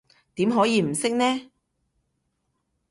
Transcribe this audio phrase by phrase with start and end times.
[0.33, 1.51] 點可以唔識呢？